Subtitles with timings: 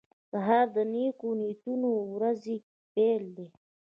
[0.31, 2.55] سهار د نیکو نیتونو ورځې
[2.93, 3.47] پیل دی.